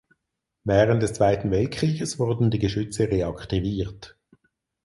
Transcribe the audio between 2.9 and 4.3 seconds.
reaktiviert.